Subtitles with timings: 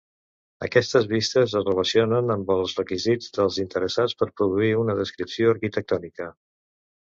[0.67, 6.35] Aquestes vistes es relacionen amb els requisits dels interessats per produir una Descripció Arquitectònica.